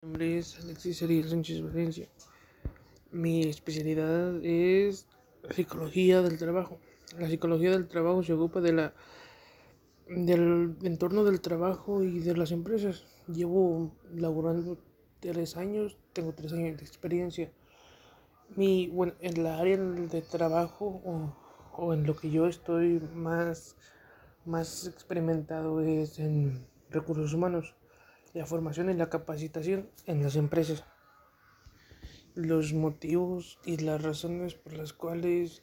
[0.00, 2.06] Mi nombre es Alexis Ariel Sánchez Valencia.
[3.10, 5.08] Mi especialidad es
[5.50, 6.78] psicología del trabajo.
[7.18, 8.92] La psicología del trabajo se ocupa del
[10.06, 13.06] entorno del trabajo y de las empresas.
[13.26, 14.78] Llevo laborando
[15.18, 17.50] tres años, tengo tres años de experiencia.
[18.54, 21.34] Mi, bueno, en la área de trabajo o,
[21.76, 23.74] o en lo que yo estoy más,
[24.44, 27.74] más experimentado es en recursos humanos
[28.34, 30.84] la formación y la capacitación en las empresas.
[32.34, 35.62] Los motivos y las razones por las cuales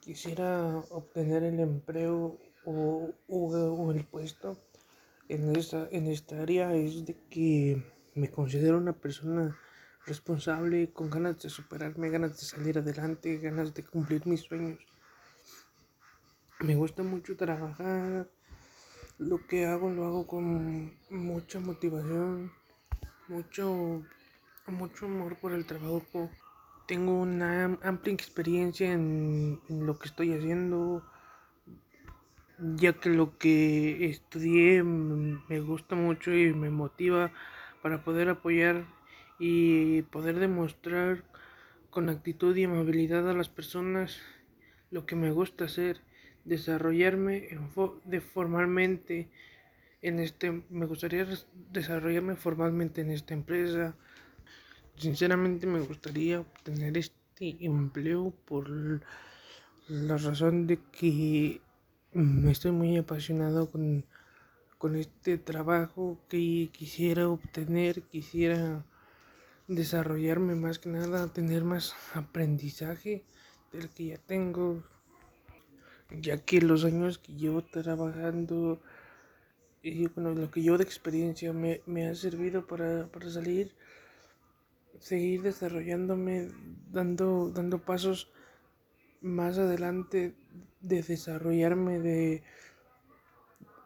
[0.00, 4.58] quisiera obtener el empleo o, o, el puesto
[5.28, 7.82] en esta, en esta área es de que
[8.14, 9.58] me considero una persona
[10.06, 14.78] responsable, con ganas de superarme, ganas de salir adelante, ganas de cumplir mis sueños.
[16.60, 18.28] Me gusta mucho trabajar,
[19.18, 22.52] lo que hago lo hago con mucha motivación,
[23.28, 24.02] mucho,
[24.66, 26.30] mucho amor por el trabajo.
[26.86, 31.02] Tengo una amplia experiencia en, en lo que estoy haciendo,
[32.58, 37.32] ya que lo que estudié me gusta mucho y me motiva
[37.82, 38.84] para poder apoyar
[39.38, 41.24] y poder demostrar
[41.90, 44.20] con actitud y amabilidad a las personas
[44.90, 46.00] lo que me gusta hacer
[46.44, 47.48] desarrollarme
[48.04, 49.28] de formalmente
[50.04, 51.26] en este me gustaría
[51.72, 53.96] desarrollarme formalmente en esta empresa.
[54.96, 58.68] Sinceramente me gustaría obtener este empleo por
[59.88, 61.62] la razón de que
[62.12, 64.04] me estoy muy apasionado con,
[64.76, 68.84] con este trabajo que quisiera obtener quisiera
[69.68, 73.24] desarrollarme más que nada tener más aprendizaje
[73.72, 74.82] del que ya tengo
[76.10, 78.80] ya que los años que llevo trabajando
[79.82, 83.74] y bueno, lo que yo de experiencia me, me ha servido para, para, salir,
[84.98, 86.48] seguir desarrollándome,
[86.90, 88.32] dando, dando pasos
[89.20, 90.34] más adelante
[90.80, 92.42] de desarrollarme, de,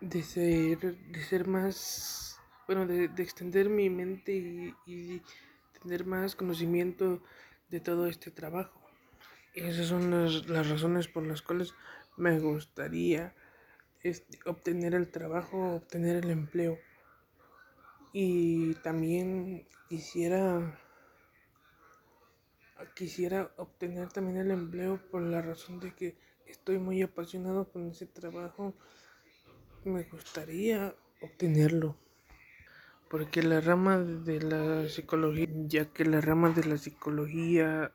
[0.00, 2.38] de, ser, de ser más,
[2.68, 5.22] bueno, de, de extender mi mente y, y
[5.82, 7.20] tener más conocimiento
[7.68, 8.80] de todo este trabajo.
[9.54, 11.74] Esas son las, las razones por las cuales
[12.16, 13.34] me gustaría
[14.02, 16.78] este, obtener el trabajo, obtener el empleo.
[18.12, 20.78] Y también quisiera
[22.94, 26.16] quisiera obtener también el empleo por la razón de que
[26.46, 28.74] estoy muy apasionado con ese trabajo.
[29.84, 31.96] Me gustaría obtenerlo.
[33.08, 37.92] Porque la rama de la psicología, ya que la rama de la psicología,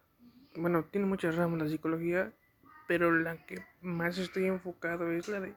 [0.58, 2.32] bueno, tiene muchas ramas la psicología,
[2.88, 5.56] pero la que más estoy enfocado es la de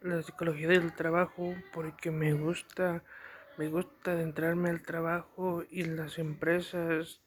[0.00, 3.02] la psicología del trabajo porque me gusta
[3.56, 7.20] me gusta adentrarme al trabajo y las empresas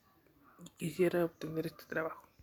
[0.78, 2.27] quisiera obtener este trabajo